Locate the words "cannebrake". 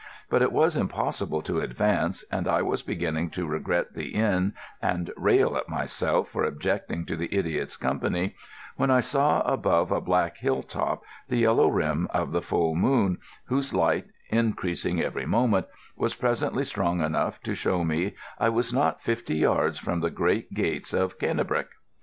21.19-21.69